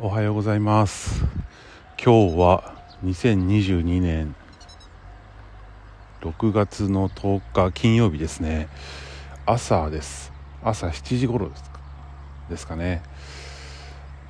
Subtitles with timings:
[0.00, 1.24] おはようございます。
[2.00, 4.36] 今日は2022年
[6.20, 8.68] 6月の10日金曜日ですね。
[9.44, 10.32] 朝です。
[10.62, 11.50] 朝7時頃
[12.48, 12.76] ですか？
[12.76, 13.02] ね。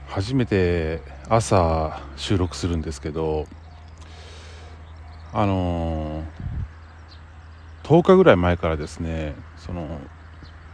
[0.08, 3.46] 初めて朝収録するんですけど
[5.34, 10.00] あのー、10日ぐらい前からですねその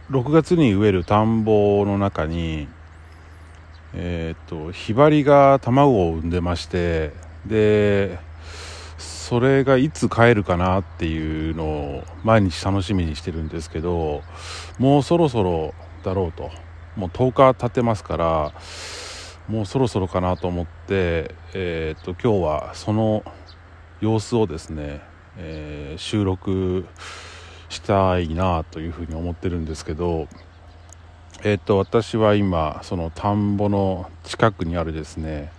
[0.09, 2.69] 6月に植える田んぼの中に
[3.95, 7.13] えっ、とひばりが卵を産んでまして
[7.45, 8.19] で
[8.97, 14.21] それがいつ帰るかなっていうのを毎日楽しみにしてるんですけど
[14.77, 16.51] もうそろそろだろうと。
[16.95, 18.53] もう10日経ってますから
[19.47, 23.23] もうそろそろかなと思って、えー、と今日はその
[23.99, 25.01] 様子をですね、
[25.37, 26.85] えー、収録
[27.69, 30.27] したいなというふうに思ってるんですけど
[31.45, 35.51] えっ、と私は今その田んぼの近くにあるですね、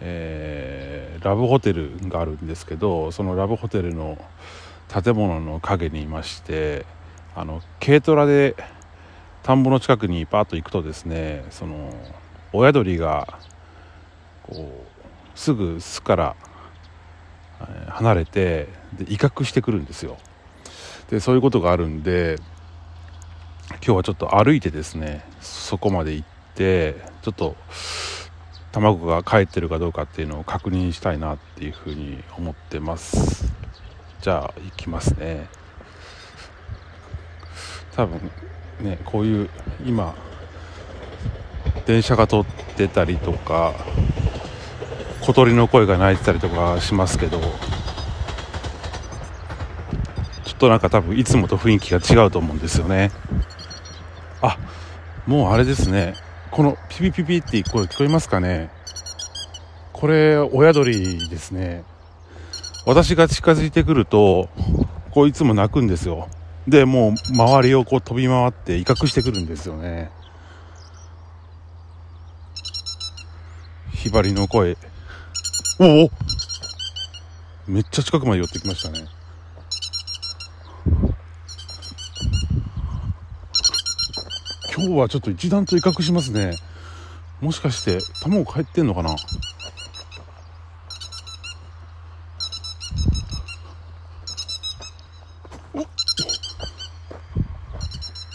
[0.00, 4.16] えー、ラブホテルがあるんですけどそのラブホテルの
[4.88, 6.86] 建物の陰にいまして
[7.36, 8.56] あの軽トラで
[9.42, 11.92] 田んぼの近くにパーッと行くとですねその
[12.54, 13.38] 親鳥が
[14.44, 16.36] こうすぐ巣から
[17.88, 20.16] 離れてで威嚇してくるんですよ。
[21.10, 22.38] でそういうことがあるんで
[23.88, 27.56] 今日はちょっと歩いてですねそこまで行ってちょっと
[28.70, 33.50] 卵が帰ってるかどうかっていうのを確認したいなっていうふうに思ってます。
[34.20, 35.48] じゃあ行きますね。
[37.96, 38.30] 多分
[38.82, 39.48] ねこういう
[39.86, 40.14] 今
[41.86, 42.44] 電車が通っ
[42.76, 43.72] てたりとか
[45.22, 47.46] 小鳥の声が鳴いてたりとかしますけどちょ
[50.52, 53.12] っとなんか多分いつもと雰囲気が違うと思うんですよね。
[55.28, 56.14] もうあれですね。
[56.50, 58.70] このピピピピって声聞こえますかね。
[59.92, 61.84] これ親鳥ですね。
[62.86, 64.48] 私が近づいてくると
[65.10, 66.30] こういつも鳴くんですよ。
[66.66, 70.10] でもう周りをこう飛び回って威嚇してくるんですよね。
[73.92, 74.78] ひばりの声。
[75.78, 76.10] おお。
[77.66, 79.17] めっちゃ近くまで寄ってきましたね。
[84.80, 86.52] 今日はちょっと一段と威嚇しますね。
[87.40, 89.10] もしかして卵帰ってんのかな？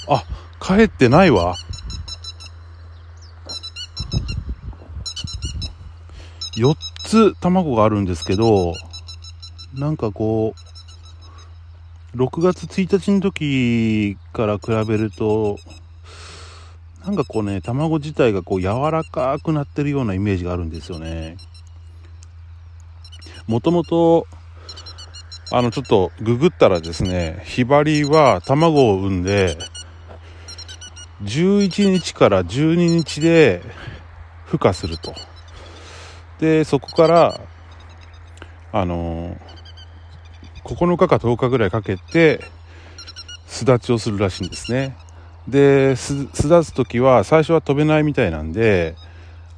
[0.09, 0.23] あ
[0.59, 1.55] 帰ってないわ。
[6.57, 8.73] 4つ卵があるんですけど
[9.75, 10.53] なんかこ
[12.13, 15.57] う6月1日の時から比べると
[17.05, 21.35] なんかこうね、卵自体がこう柔らかくなってるようなイメージがあるんですよね。
[23.45, 24.25] もともと、
[25.51, 29.57] あの、ちょっとググったらですね、ヒバリは卵を産んで、
[31.23, 33.61] 11日から12日で
[34.47, 35.13] 孵化すると。
[36.39, 37.41] で、そこから、
[38.71, 39.37] あの
[40.63, 42.39] 9日か10日ぐらいかけて、
[43.45, 44.95] 巣立ちをするらしいんですね。
[45.47, 48.95] で巣立つ時は最初は飛べないみたいなんで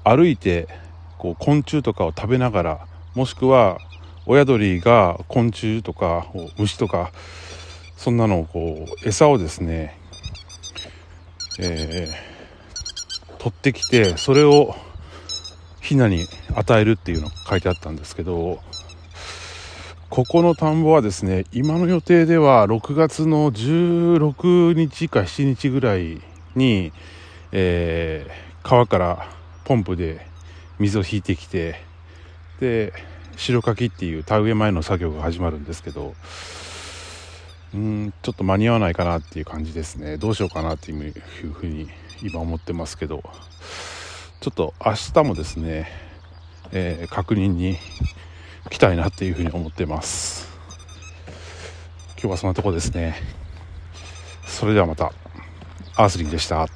[0.04, 0.68] 歩いて
[1.18, 3.78] こう昆虫とかを食べながらもしくは
[4.26, 7.12] 親鳥が昆虫とか虫とか
[7.98, 9.98] そんなのをこう餌をですね、
[11.60, 14.76] えー、取ってきてそれを
[15.82, 16.26] ヒナに
[16.56, 18.60] 与えるっていうのが書いてあったんですけど
[20.16, 26.22] ここの田んぼはですね、今の予定では6月の16日か7日ぐらい
[26.56, 26.94] に、
[27.52, 29.28] えー、川から
[29.66, 30.26] ポンプで
[30.80, 31.82] 水を引いてきて、
[32.62, 32.94] で、
[33.36, 36.16] 白かきっていう田植え前の作業が始まるんですけど、
[37.74, 40.16] うん、ちょっと間に合わないかなっていう感じですね。
[40.16, 41.12] どうしようかなっていう
[41.52, 41.90] ふうに
[42.24, 43.22] 今思ってますけど、
[44.40, 45.90] ちょっと明日もですね、
[46.72, 47.76] えー、確認に
[48.70, 50.48] きたいなっていうふうに思ってます。
[52.18, 53.16] 今日はそんなとこですね。
[54.48, 55.12] それではまた。
[55.98, 56.68] アースリンでした。